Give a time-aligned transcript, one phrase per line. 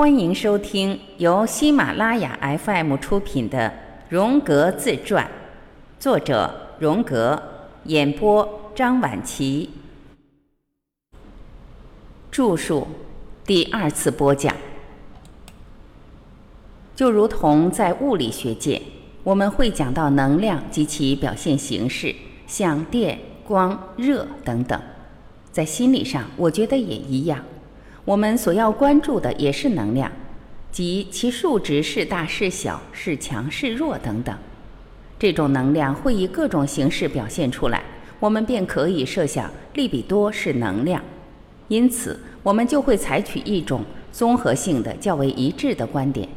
[0.00, 3.68] 欢迎收听由喜马拉雅 FM 出品的
[4.08, 5.26] 《荣格自传》，
[6.02, 7.42] 作者荣格，
[7.84, 9.68] 演播张晚琪，
[12.30, 12.88] 著述
[13.44, 14.56] 第二次播讲。
[16.96, 18.80] 就如同在物理学界，
[19.22, 24.80] 我们会讲到能量及其表现形式，像电、光、热等等，
[25.52, 27.44] 在心理上，我觉得也一样。
[28.10, 30.10] 我们所要关注的也是能量，
[30.72, 34.36] 即其数值是大是小、是强是弱等等。
[35.16, 37.80] 这种能量会以各种形式表现出来，
[38.18, 41.00] 我们便可以设想利比多是能量。
[41.68, 46.28] 因此，我们就会采取一种综合性的、较为一致的观点。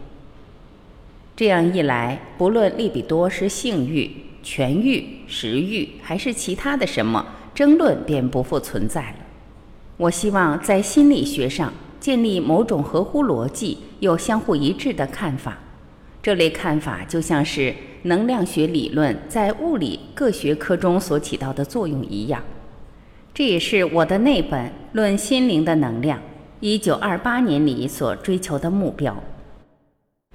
[1.35, 4.11] 这样一来，不论利比多是性欲、
[4.43, 9.15] 权欲、食欲，还是其他的什么，争论便不复存在了。
[9.97, 15.57] 我希望在心理学上建立某种合乎逻辑又相互一致的看法。
[16.21, 22.41] 这类看法就像是能量学理论在物理各学科中所起到的作用一样。
[23.33, 26.17] 这也是我的那本《论心灵的能量》
[26.59, 29.15] 一九二八年里所追求的目标。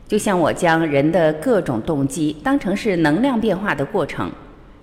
[0.06, 4.30] 就像我将人的各种动机当成是能量变化的过程。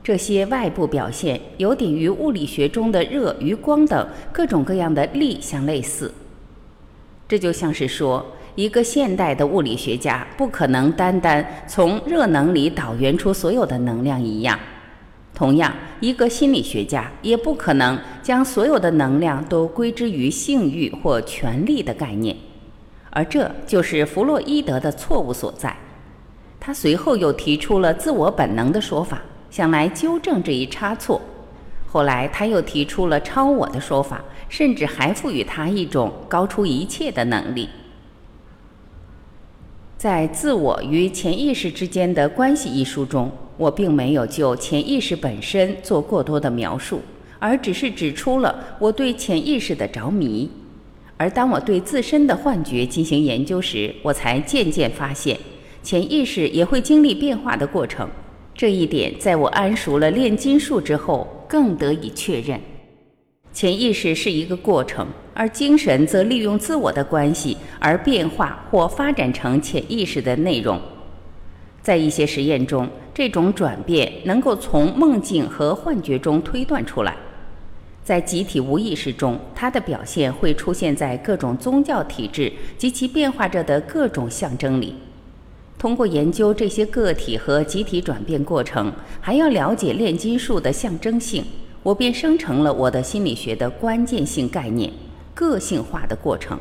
[0.06, 6.14] 这些外部表现有点与物理学中的热与光等各种各样的力相类似。
[7.28, 14.60] 这就像是说，一个现代的物理学家不可能单单从热能里导源出所有的能量一样。
[15.34, 22.38] 同样，一个心理学家也不可能将所有的能量都归之于性欲或权力的概念。
[23.10, 25.76] 而这就是弗洛伊德的错误所在。
[26.60, 29.20] 他随后又提出了自我本能的说法。
[29.56, 31.22] 想来纠正这一差错，
[31.88, 37.70] 后来他又提出了超我的说法，甚至还赋予他一种高出一切的能力。
[39.98, 47.02] 在《自我与潜意识之间的关系》一书中，我并没有就潜意识本身做过多的描述，
[47.40, 50.52] 而只是指出了我对潜意识的着迷。
[51.16, 55.40] 而当我对自身的幻觉进行研究时，我才渐渐发现，
[55.82, 58.10] 潜意识也会经历变化的过程。
[58.56, 62.58] 这一点在我谙熟了炼金术之后，更得以确认。
[63.52, 70.80] 潜意识是一个过程，而精神则利用自我的关系而变化或发展成潜意识的内容。
[71.82, 77.16] 在一些实验中，这种转变能够从梦境和幻觉中推断出来。
[78.04, 84.96] 在集体无意识中，它的表现会出现在各种宗教体制及其变化着的各种象征里。
[85.86, 88.92] 通过研究这些个体和集体转变过程，
[89.22, 91.46] 还要了解炼金术的象征性，
[91.84, 94.92] 我便生成了我的心理学的关键性概念——
[95.36, 96.58] 个性化的过程。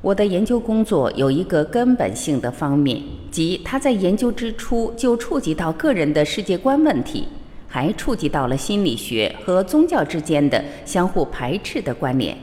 [0.00, 7.28] 我的研究工作有一个根本性的方面，即它在研究之初就触及到个人的世界观问题，
[7.68, 12.34] 还触及到了心理学和宗教之间的相互排斥的关联。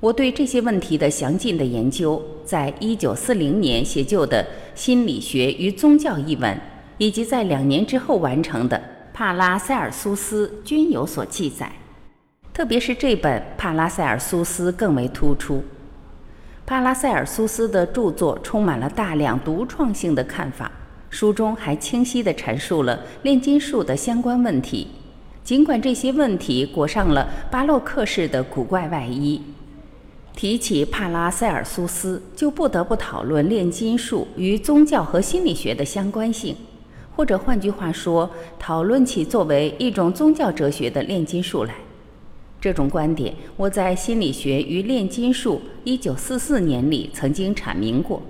[0.00, 4.42] 我对这些问题的详尽的研究，在一九四零年写就的
[4.74, 6.58] 《心理学与宗教》一文，
[6.96, 8.78] 以及在两年之后完成的
[9.12, 11.70] 《帕拉塞尔苏斯》均有所记载。
[12.54, 15.62] 特别是这本《帕拉塞尔苏斯》更为突出。
[16.64, 20.72] 帕拉塞尔苏斯的著作充满了大量独创性的看法，
[21.10, 24.86] 书中还清晰地阐述了炼金术的相关问题，
[25.44, 29.42] 尽管这些问题裹上了巴洛克式的古怪外衣。
[30.34, 36.56] 提起帕拉塞尔苏斯，就不得不讨论炼金术与宗教和心理学的相关性，
[37.14, 41.74] 或者换句话说，讨论起作为一种宗教哲学的炼金术来。
[42.60, 45.60] 这种观点，我在《心理学与炼金术》
[46.00, 48.22] 1944年里曾经阐明过，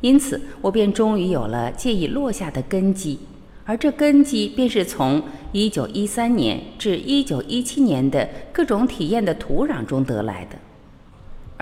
[0.00, 3.18] 因此我便终于有了借以落下的根基，
[3.64, 10.56] 而这根基便是从1913年至1917年的各种体验的土壤中得来的。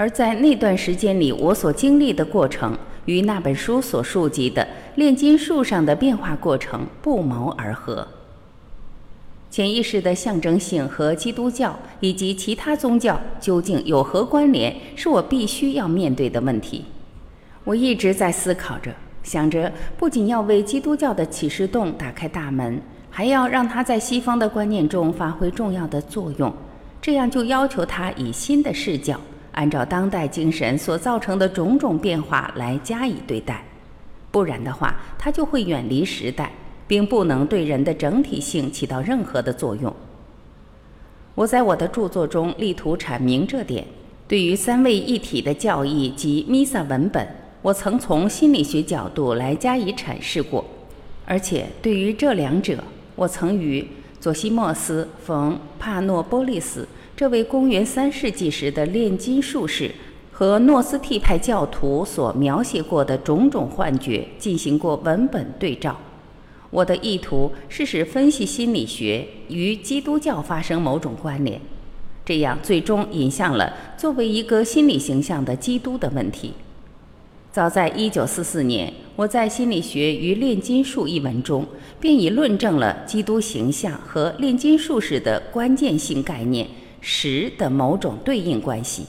[0.00, 2.74] 而在那段时间里，我所经历的过程
[3.04, 8.08] 与那本书所述及的炼金术上的变化过程不谋而合。
[9.50, 16.86] 潜意识的象征性和基督教以及其他宗教究竟有何关联，是我必须要面对的问题。
[17.64, 18.90] 我一直在思考着，
[19.22, 22.80] 想着不仅要为基督教的启示洞打开大门，
[23.10, 26.50] 还要让它在西方的观念中发挥重要的作用，
[27.02, 29.20] 这样就要求它以新的视角。
[29.52, 33.64] 按照当代精神所造成的种种变化来加以对待，
[34.30, 36.52] 不然的话，它就会远离时代，
[36.86, 39.94] 并不能对人的整体性起到任何的作用。
[41.34, 43.84] 我在我的著作中力图阐明这点，
[44.28, 47.26] 对于三位一体的教义及弥撒文本，
[47.62, 50.64] 我曾从心理学角度来加以阐释过，
[51.24, 52.82] 而且对于这两者，
[53.16, 53.86] 我曾与
[54.20, 56.86] 佐西莫斯·冯·帕诺波利斯
[57.20, 59.90] 这位公元三世纪时的炼金术士
[60.32, 65.94] 和诺斯替派教徒所描写过的种种幻觉进行过文本对照。
[66.70, 71.60] 我的意图是使分析心理学与基督教发生某种关联，
[72.24, 76.54] 这样最终引向了作为一个心理形象的基督的问题。
[77.52, 81.66] 早在一九四四年，我在《心理学与炼金术》一文中，
[82.00, 86.66] 便已论证了基督形象和炼金术士的关键性概念
[87.00, 89.06] “实”的某种对应关系。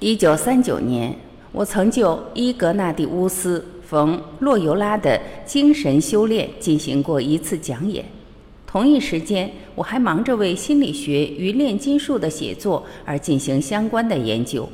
[0.00, 1.16] 一九三九年，
[1.52, 8.04] 我曾就伊格纳蒂乌斯·冯·洛尤拉的精神修炼进行过一次讲演。
[8.66, 14.68] 同一时间，我还忙着为《心理学与炼金术》的写作而进行相关的研究。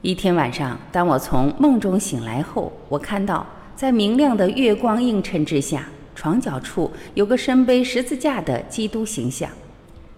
[0.00, 3.46] 一天晚上，当我从梦中醒来后，我看到
[3.76, 9.50] 在明亮的月光映衬之下，床角处有个身背十字架的基督形象。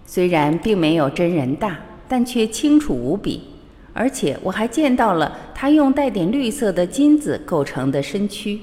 [0.05, 3.41] 虽然并没有真人大，但却清楚无比。
[3.93, 8.59] 而且我还见到了他用带点绿色的金子构成的身躯。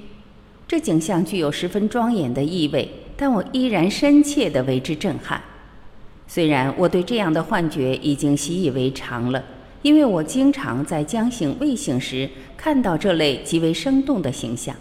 [0.66, 5.42] 这景象具有十分庄严的意味，但我依然深切地为之震撼。
[6.26, 9.44] 虽然我对这样的幻觉已经习以为常了。
[9.82, 12.26] 因为我经常在将醒未醒时
[12.56, 14.74] 看到这类极为生动的形象。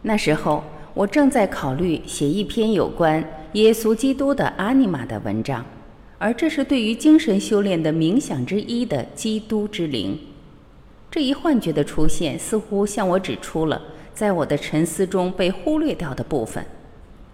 [0.00, 3.22] 那时候，我正在考虑写一篇有关
[3.54, 5.66] 耶稣基督的阿尼玛的文章，
[6.18, 10.16] 而这是对于精神修炼的冥想之一的基督之灵。
[11.10, 13.82] 这一幻觉的出现，似乎向我指出了
[14.14, 16.64] 在我的沉思中被忽略掉的部分：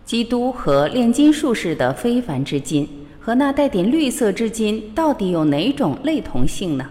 [0.07, 2.89] 基督和炼金术士的非凡之金。
[3.23, 6.91] 和那带点绿色之金到底有哪种类同性呢？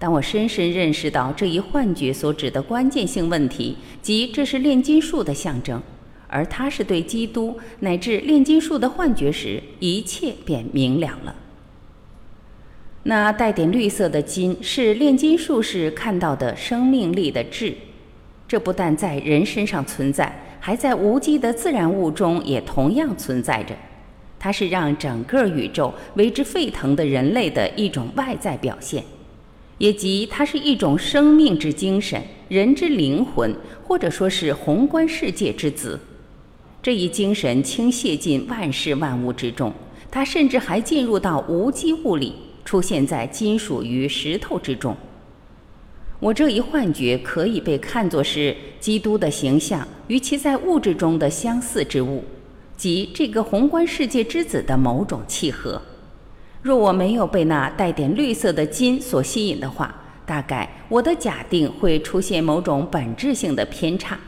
[0.00, 5.80] 当我深深认识到这一幻觉所指的关键性问题，即这是炼金术的象征，
[6.30, 11.34] 而它是对基督乃至炼金术的幻觉时，一切便明了了。
[13.02, 17.74] 那带点绿色的金是炼金术士看到的生命力的质，
[18.46, 23.74] 这不但在人身上存在，还在无机的自然物中也同样存在着。
[24.38, 29.02] 它是让整个宇宙为之沸腾的人类的一种外在表现，
[29.78, 35.98] 也即它是一种生命之精神、人之灵魂，或者说是宏观世界之子。
[36.82, 39.72] 这一精神倾泻进万事万物之中，
[40.10, 42.34] 它甚至还进入到无机物里，
[42.64, 44.96] 出现在金属与石头之中。
[46.18, 52.24] 我这一幻觉可以被看作是基督的形象与其在物质中的相似之物。
[52.76, 55.80] 即这个宏观世界之子的某种契合。
[56.62, 59.94] 若我没有被那带点绿色的金所吸引的话，
[60.24, 64.18] 大概我的假定会出现某种本质性的偏差，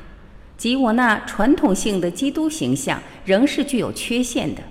[0.63, 4.63] 即我那传统性的基督形象仍是具有缺陷的。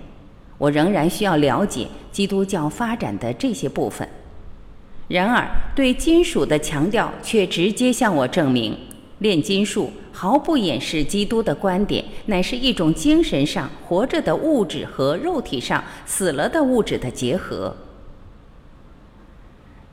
[0.56, 4.08] 我仍然需要了解基督教发展的这些部分。
[5.08, 5.46] 然而，
[5.76, 8.74] 对金属的强调却直接向我证明。
[9.18, 17.76] 炼金术毫不掩饰基督的观点，乃是一种精神上活着的物质和肉体上死了的物质的结合。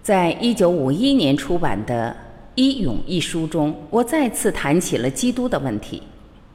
[0.01, 2.15] 在一九五一年出版的
[2.59, 6.03] 《一勇》一书中，我再次谈起了基督的问题。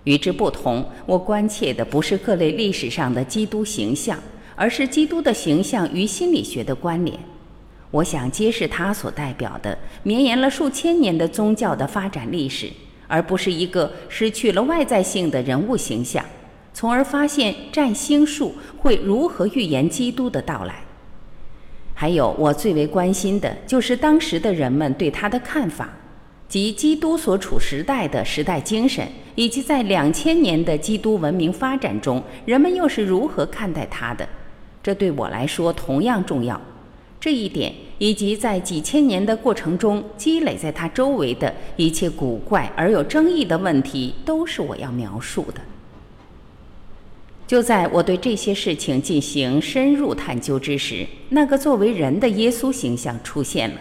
[0.03, 4.19] 与之不同，我关切的不是各类历史上的基督形象，
[4.55, 7.19] 而是基督的形象与心理学的关联。
[7.91, 12.69] 我想揭示它所代表的绵延了数千年的宗教的发展历史，
[13.07, 16.23] 而不是一个失去了外在性的人物形象，
[16.75, 20.85] 从而发现占星术会如何预言基督的到来。
[21.95, 25.89] 还有，我最为关心的就是当时的人们对他的看法，
[26.49, 34.29] 即基督所处时代的时代精神，以及在两千年的基督文明发展中，人们又是如何看待他的。
[34.83, 36.61] 这对我来说同样重要。
[37.21, 45.61] 这一点，以及在几千年的过程中积累在他周围的一切古怪而有争议的问题，都是我要描述的。
[47.47, 53.77] 就在我对这些事情进行深入探究之时，那个作为人的耶稣形象出现了。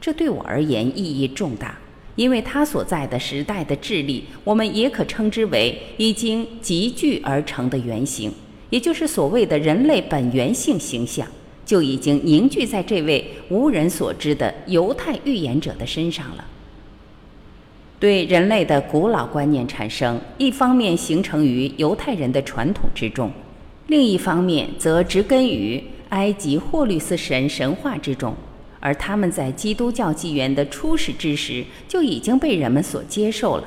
[0.00, 1.78] 这对我而言意义重大，
[2.16, 8.32] 因为他所在的时代的智力，我们也可称之为已经集聚而成的原型，
[8.70, 11.26] 也就是所谓的人类本源性形象。
[11.66, 16.44] 就已经凝聚在这位无人所知的犹太预言者的身上了。
[18.00, 23.30] 对人类的古老观念产生，一方面形成于犹太人的传统之中，
[23.86, 28.34] 另一方面则植根于埃及霍律斯神神话之中，
[28.80, 33.64] 而他们在基督教纪元的初始之时就已经被人们所接受了，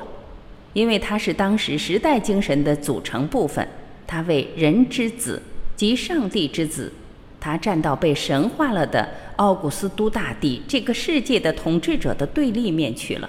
[0.72, 3.66] 因为它是当时时代精神的组成部分。
[4.06, 5.42] 他为人之子
[5.76, 6.92] 及上帝之子，
[7.38, 9.06] 他站到被神化了的
[9.36, 13.28] 奥古斯都大帝这个世界的统治者的对立面去了。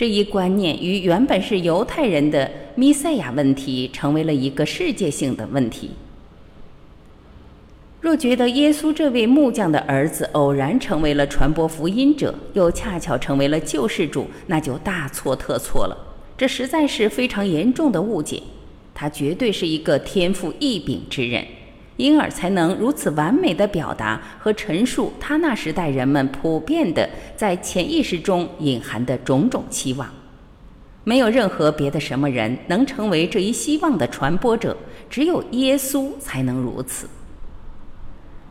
[0.00, 5.90] 这一观念与原本是犹太人的弥赛亚问题，成为了一个世界性的问题。
[8.00, 15.94] 若觉得耶稣这位木匠的儿子偶然成为了传播福音者，又恰巧成为了救世主，那就大错特错了。
[16.34, 18.42] 这实在是非常严重的误解。
[18.94, 21.46] 他绝对是一个天赋异禀之人，
[22.00, 30.08] 因而才能如此完美的表达和陈述他那时代人们普遍的在潜意识中隐含的种种期望。
[31.04, 34.76] 没有任何别的什么人能成为这一希望的传播者，
[35.10, 37.08] 只有耶稣才能如此。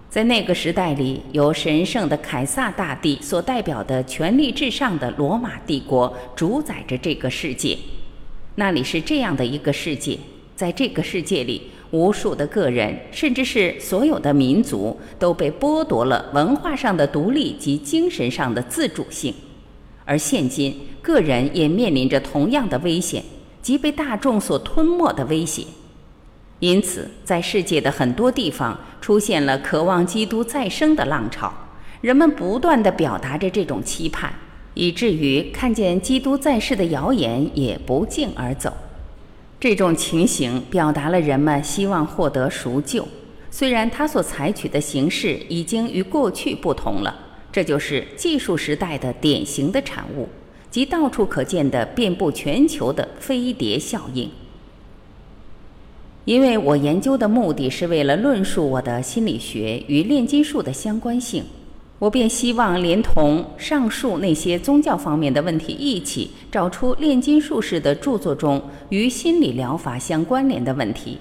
[0.09, 7.77] 在那个时代里，由神圣的凯撒大帝所代表的权力至上的罗马帝国主宰着这个世界。
[8.55, 10.17] 那里是这样的一个世界，
[10.55, 19.34] 在这个世界里，无数的个人，甚至是所有的民族，都被剥夺了文化上的独立及精神上的自主性。
[20.05, 23.24] 而现今，个人也面临着同样的危险，
[23.62, 25.63] 即被大众所吞没的威胁。
[26.60, 31.51] 因此，在世界的很多地方出现了渴望基督再生的浪潮，
[32.01, 34.34] 人们不断地表达着这种期盼，
[34.74, 38.74] 以至于看见基督在世的谣言也不胫而走。
[39.59, 43.05] 这种情形表达了人们希望获得赎救，
[43.51, 47.13] 虽然他所采取的形式已经与过去不同了。
[47.51, 50.29] 这就是技术时代的典型的产物，
[50.69, 54.29] 即到处可见的遍布全球的飞碟效应。
[56.25, 61.43] 因为我研究的目的是为了论述我的心理学与炼金术的相关性，
[61.99, 71.17] 我便希望连同上述那些宗教方面的问题一起，找出炼金术士的著作中与心理疗法相关联的问题。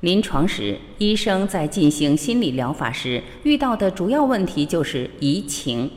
[0.00, 5.90] 临床时，医生在进行心理疗法时遇到的主要问题就是移情。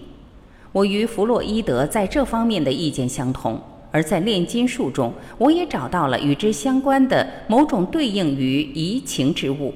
[0.71, 3.61] 我与弗洛伊德在这方面的意见相同。
[3.89, 9.73] 而在炼金术中，我也找到了与之相关的某种对应于移情之物。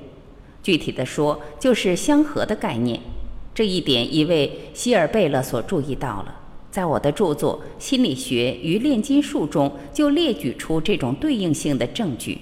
[0.62, 3.00] 具体的说，就是相合的概念。
[3.54, 6.36] 这一点已为希尔贝勒所注意到了。
[6.72, 12.38] 在我的著作《心理学与炼金术》中，就列举出这种对应性的证据。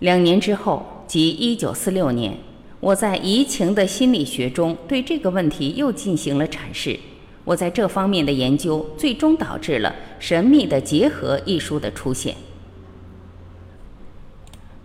[0.00, 2.36] 两年之后，即1946年，
[2.80, 6.98] 我在移情的心理学中对这个问题又进行了阐释。
[7.44, 12.34] 我在这方面的研究，最终导致了《神秘的结合》一书的出现。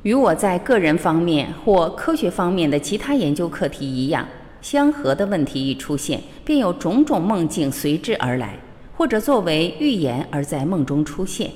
[0.04, 4.26] 与我在个人方面或科学方面的其他研究课题一样，
[4.62, 8.60] 相合的问题一出现，便有种种梦境随之而来，
[8.96, 11.52] 或者作为预言而在梦中出现。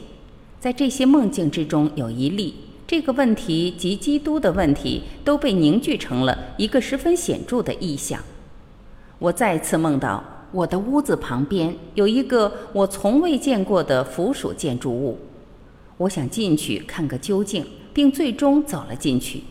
[0.60, 2.56] 在这些梦境之中，有一例，
[2.88, 8.20] 这个问题及基督的问题都被凝聚成了一个十分显著的意象。
[9.20, 10.24] 我再次梦到。
[10.54, 15.18] 我的屋子旁边有一个我从未见过的附属建筑物，
[15.98, 19.42] 我想进去看个究竟，并最终走了进去。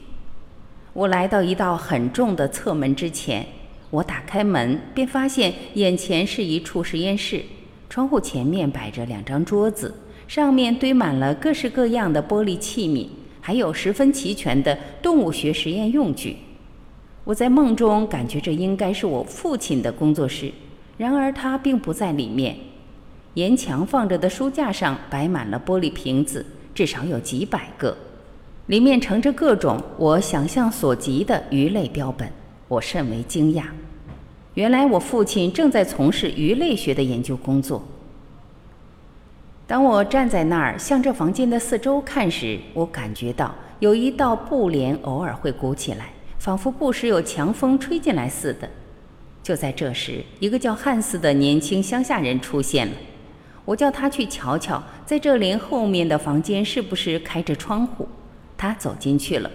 [0.95, 3.47] 我来到一道很重的侧门之前，
[3.89, 7.43] 我打开门，便发现眼前是一处实验室，
[7.89, 9.95] 窗户前面摆着两张桌子，
[10.29, 13.09] 上面堆满了各式各样的玻璃器皿，
[13.41, 16.37] 还有十分齐全的动物学实验用具。
[17.25, 20.53] 我在梦中感觉这应该是我父亲的工作室。
[20.99, 22.55] 然而他并不在里面。
[23.35, 26.45] 沿墙放着的书架上摆满了玻璃瓶子，
[26.75, 27.97] 至少有几百个，
[28.67, 32.31] 里面盛着各种我想象所及的鱼类标本。
[32.69, 33.65] 我甚为惊讶，
[34.55, 37.83] 原来我父亲正在从事鱼类学的研究工作。
[39.67, 48.69] 当我站在那儿向这房间的四周看时，我感觉到有一道布帘偶尔会鼓起来，仿佛不时有强风吹进来似的。
[49.43, 52.95] 就在这时，一个叫汉斯的年轻乡下人出现了。
[53.65, 58.09] 我叫他去瞧瞧，在这帘后面的房间是不是开着窗户。
[58.63, 59.51] 他走进去了，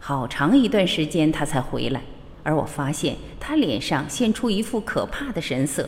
[0.00, 2.00] 好长一段时间他才回来。
[2.42, 5.86] 而我发现他脸上现出一副可怕的神色。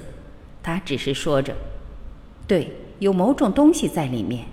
[0.62, 1.54] 他只是说着
[2.46, 4.44] ：“对，有某种东西在里面。”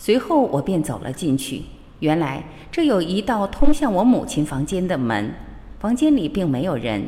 [0.00, 1.64] 随后我便走了进去。
[2.00, 5.34] 原来这有一道通向我母亲房间的门，
[5.78, 7.06] 房间里并没有人。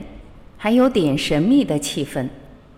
[0.58, 2.28] 还有点神秘的气氛。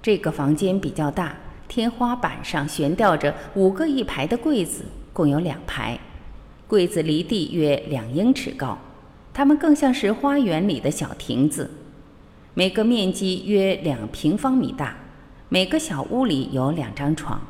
[0.01, 1.35] 这个房间比较大，
[1.67, 5.99] 天花板上悬吊着五个一排的柜子，共有两排。
[6.71, 8.79] 柜子离地约两英尺高。
[9.33, 11.69] 它们更像是花园里的小亭子，
[12.55, 14.97] 每个面积约两平方米大，
[15.49, 17.41] 每个小屋里有两张床。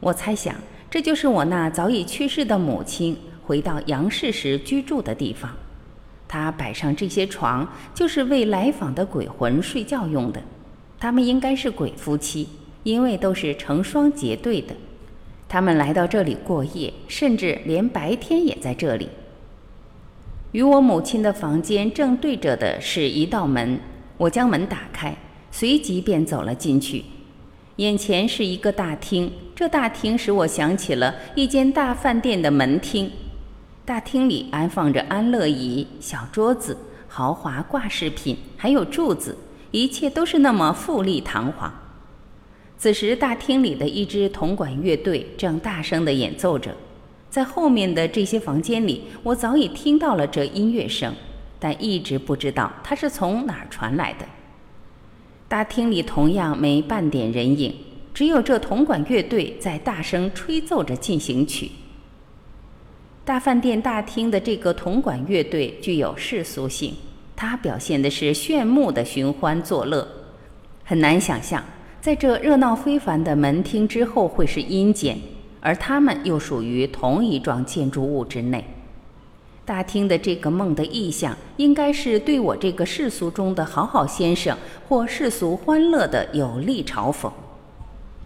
[0.00, 0.54] 我猜想，
[0.90, 5.50] 这就是我那早已去世的母亲回到杨氏时居住的地方。
[6.28, 10.42] 她摆上这些床，就是为来访的鬼魂睡觉用的。
[11.00, 12.46] 他们应该是鬼夫妻，
[12.82, 14.74] 因为都是成双结对的。
[15.52, 19.06] 他们来到这里过夜，甚至连白天也在这里。
[20.52, 23.78] 与我母亲的房间正对着的是一道门，
[24.16, 25.14] 我将门打开，
[25.50, 27.04] 随即便走了进去。
[27.76, 33.10] 眼前是一个大厅，这大厅使我想起了一间大饭店的门厅。
[33.84, 36.74] 大厅里安放着安乐椅、小桌子、
[37.08, 39.36] 豪华挂饰品，还有柱子，
[39.70, 41.70] 一切都是那么富丽堂皇。
[42.82, 46.74] 此时，大厅里的一支铜管乐队正大声地演奏着。
[47.30, 51.14] 在后面的这些房间里，我早已听到了这音乐声，
[51.60, 54.26] 但一直不知道它是从哪儿传来的。
[55.46, 57.72] 大厅里同样没半点人影，
[58.12, 61.70] 只有这铜管乐队在大声吹奏着进行曲。
[63.24, 66.92] 大饭店大厅的这个铜管乐队具有世俗性，
[67.36, 70.04] 它表现的是炫目的寻欢作乐，
[70.82, 71.62] 很难想象
[72.02, 75.16] 在这热闹非凡的门厅之后会是阴间。
[75.64, 78.64] 而他们又属于同一幢建筑物之内。
[79.64, 87.30] 大厅的这个梦的意象，应该是对我这个世俗中的好好先生或世俗欢乐的有力嘲讽。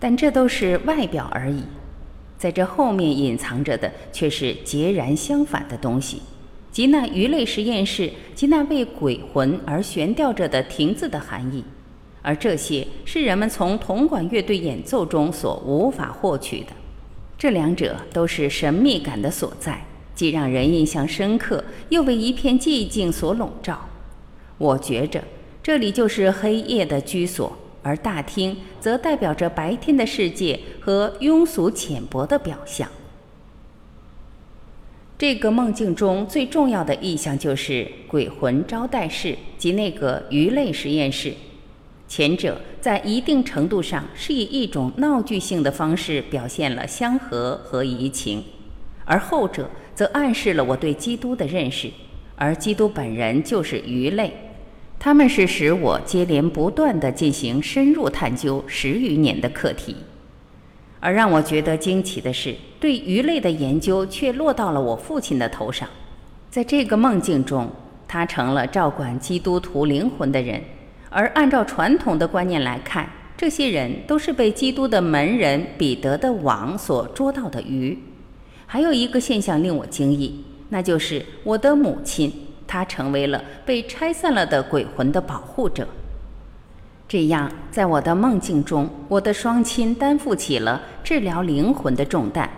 [0.00, 1.62] 但这都是外表而已，
[2.38, 6.22] 在这后面隐藏着的却是截然相反的东西，
[6.72, 11.62] 即那鱼类实验室及那为鬼魂而悬吊着的亭子的含义。
[12.26, 16.72] 而这些是人们从铜管乐队演奏中所无法获取的。
[17.38, 23.78] 这两者都是神秘感的所在，既让人印象深刻，又为一片寂静所笼罩。
[24.58, 25.22] 我觉着
[25.62, 32.88] 这里就是黑夜的居所，而大厅则代表着白天的世界和庸俗浅薄的表象。
[35.16, 41.32] 这个梦境中最重要的意象就是鬼魂招待室及那个鱼类实验室。
[42.08, 48.44] 前者在一定程度上是以一种闹剧性的方式表现了相合和移情，
[49.04, 51.90] 而后者则暗示了我对基督的认识，
[52.36, 54.32] 而基督本人就是鱼类，
[55.00, 59.96] 他们是使我接连不断地进行深入探究十余年的课题。
[61.00, 65.88] 而让我觉得惊奇的是，对鱼类的研究却落到了我父亲的头上，
[66.50, 67.68] 在这个梦境中，
[68.06, 70.62] 他成了照管基督徒灵魂的人。
[71.08, 77.98] 而按照传统的观念来看，这些人都是被基督的门人彼得的网所捉到的鱼。
[78.66, 82.32] 还有一个现象令我惊异，那就是我的母亲，
[82.66, 85.86] 她成为了被拆散了的鬼魂的保护者。
[87.08, 92.50] 这样，在我的梦境中，我的双亲担负起了治疗灵魂的重担，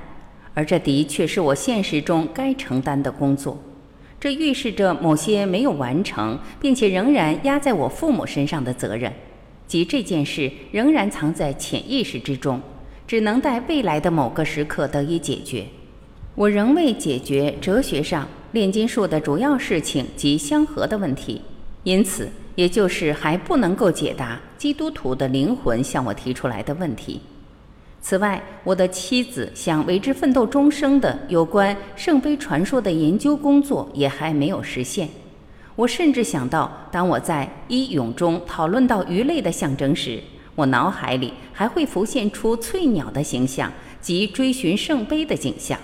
[0.54, 3.62] 而这的确是我现实中该承担的工作。
[4.20, 9.12] 这预示着某些没有完成，并且仍然压在我父母身上的责任，
[9.66, 12.61] 即这件事仍然藏在潜意识之中，
[13.07, 15.64] 只能待未来的某个时刻得以解决。
[16.35, 21.40] 我仍未解决哲学上炼金术的主要事情及相合的问题，
[21.85, 27.20] 因此，也就是还不能够解答基督徒的灵魂向我提出来的问题。
[28.08, 35.06] 此外，我的妻子想为之奋斗终生的有关圣杯传说的研究工作也还没有实现。
[35.76, 40.22] 我甚至想到，当我在一咏中讨论到鱼类的象征时，
[40.54, 45.78] 我脑海里还会浮现出翠鸟的形象及追寻圣杯的景象。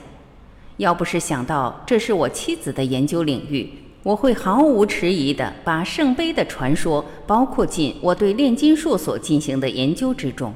[0.78, 3.68] 要不是想到这是我妻子的研究领域，
[4.02, 10.54] 我会毫无迟疑地把圣杯的传说包括进我对炼金术所进行的研究之中。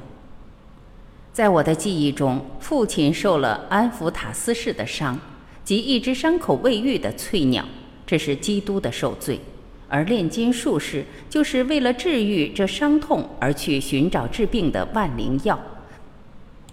[1.31, 5.17] 在我的记忆中，父亲受了安福塔斯式的伤，
[5.63, 7.63] 即一只伤口未愈的翠鸟，
[8.05, 9.37] 这是基督的受罪；
[9.87, 15.57] 而炼金术士就是为了治愈这伤痛而去寻找治病的万灵药。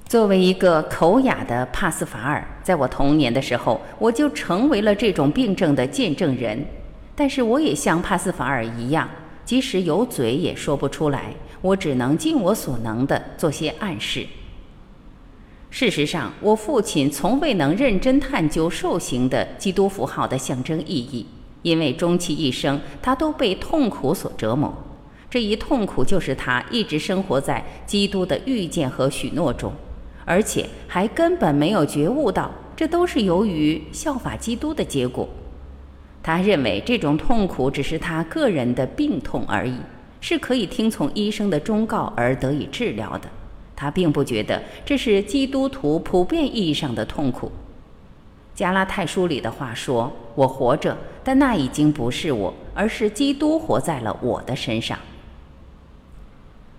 [0.09, 6.64] 作为一个口哑的帕斯法尔，在我童年的时候，我就成为了这种病症的见证人。
[7.14, 9.09] 但是我也像帕斯法尔一样，
[9.45, 14.27] 即使有嘴也说不出来，我只能尽我所能的做些暗示。
[15.79, 21.27] 事实上，我父亲从未能认真探究受刑的基督符号的象征意义，
[21.61, 24.75] 因为终其一生，他都被痛苦所折磨。
[25.29, 29.71] 这一痛苦就是他一直生活在基督的预见和许诺中，
[30.25, 35.29] 而且还根本没有觉悟到这都是由于效法基督的结果。
[36.23, 39.77] 他认为这种痛苦只是他个人的病痛而已，
[40.23, 43.29] 是可以听从医生的忠告而得以治疗的。
[43.77, 47.53] 他并不觉得这是基督徒普遍意义上的痛苦。
[48.55, 54.99] 加拉太书里的话说：“我活着，但那已经不是我，而是基督活在了我的身上。”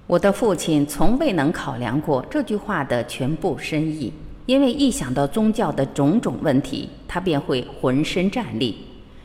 [0.08, 4.12] 我的父亲从未能考量过这句话的全部深意，
[4.48, 8.76] 因为一想到宗教的种种问题，他便会浑身战栗。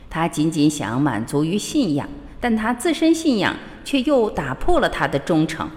[0.09, 2.07] 他仅仅想满足于信仰，
[2.39, 5.67] 但他自身信仰却又打破了他的忠诚。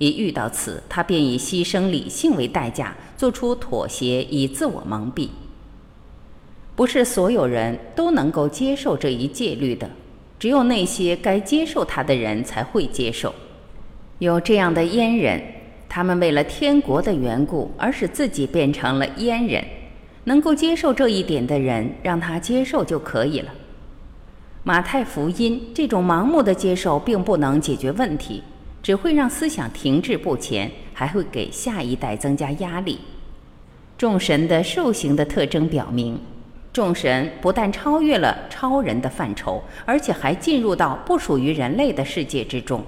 [0.00, 5.28] 一遇到此，他便以牺牲理性为代价，做出妥协，以自我蒙蔽。
[6.74, 9.90] 不是所有人都能够接受这一戒律的，
[10.38, 13.34] 只有那些该接受它的人才会接受。
[14.20, 15.42] 有这样的阉人，
[15.86, 19.62] 他们为了天国的缘故，而使自己变成了阉人。
[20.24, 23.52] 能够接受这一点的人，让他接受就可以了。
[24.62, 28.42] 马太福音这种盲目的接受，并不能解决问题，
[28.82, 32.98] 只会让思想停滞不前，还会给下一代增加压力。
[33.98, 36.18] 众神的兽形的特征表明，
[36.72, 42.82] 众神不但超越了超人的范畴，而且还进入到不属于人类的世界之中。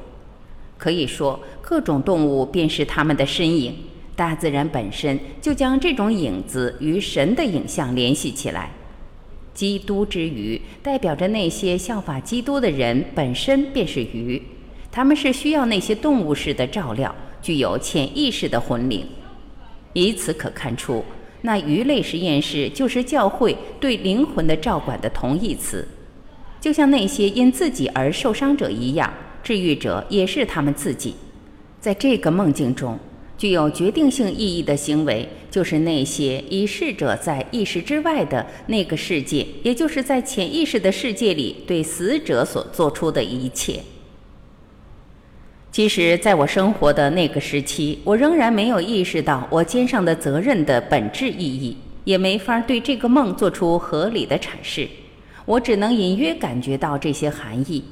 [0.78, 3.74] 可以说，各种动物便是他们的身影。
[4.14, 8.70] 大自然本身就将这种影子与神的影像联系起来。
[9.55, 14.40] 基督之鱼代表着那些效法基督的人本身便是鱼，
[14.92, 19.05] 他们是需要那些动物式的照料，具有潜意识的魂灵。
[19.94, 21.02] 以此可看出，
[21.40, 25.88] 那鱼类实验室就是教会对灵魂的照管的同义词。
[26.61, 31.14] 就像那些因自己而受伤者一样，治愈者也是他们自己。
[31.81, 32.98] 在这个梦境中。
[33.38, 43.83] 具有决定性意义的行为，就是那些以逝者在意识之外的那个世界，也就是在潜意识的世界里对死者所做出的一切。
[45.73, 54.87] 其实，在我生活的那个时期，我仍然没有意识到我肩上的责任的本质意义，也没法对这个梦做出合理的阐释。
[55.47, 57.83] 我只能隐约感觉到这些含义。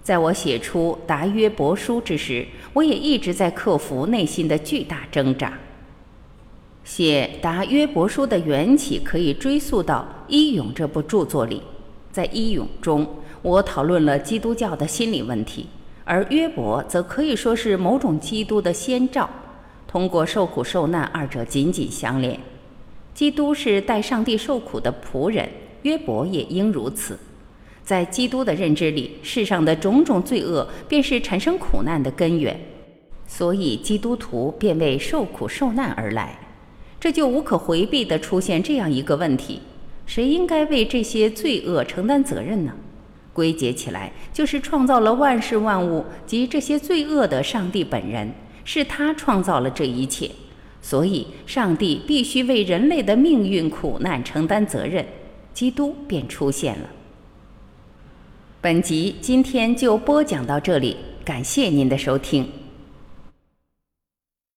[0.00, 5.58] 在我写出《达约伯书》之时，我也一直在克服内心的巨大挣扎。
[6.84, 11.60] 写《达约伯书》的缘起可以追溯到《伊勇》这部著作里。
[12.12, 13.04] 在《伊勇》中，
[13.42, 15.66] 我讨论了基督教的心理问题，
[16.04, 19.28] 而约伯则可以说是某种基督的先兆，
[19.86, 22.38] 通过受苦受难，二者紧紧相连。
[23.14, 25.48] 基督是代上帝受苦的仆人，
[25.82, 27.18] 约伯也应如此。
[27.82, 32.58] 在基督的认知里，世上的种种罪恶便是产生苦难的根源，
[33.26, 36.38] 所以基督徒便为受苦受难而来。
[36.98, 39.60] 这就无可回避地出现这样一个问题：
[40.06, 42.72] 谁应该为这些罪恶承担责任呢？
[43.34, 48.32] 归结起来，就是创造了万事万物及这些罪恶的上帝本人，
[48.64, 50.30] 是他创造了这一切，
[50.80, 55.04] 所以上帝必须为人类的命运苦难承担责任。
[55.52, 56.88] 基督便出现了。
[58.60, 62.63] 本集今天就播讲到这里，感谢您的收听。